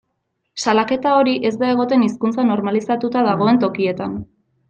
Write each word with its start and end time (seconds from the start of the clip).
Salaketa 0.63 1.11
hori 1.17 1.35
ez 1.49 1.51
da 1.63 1.69
egoten 1.73 2.05
hizkuntza 2.07 2.47
normalizatuta 2.49 3.25
dagoen 3.31 3.61
tokietan. 3.67 4.19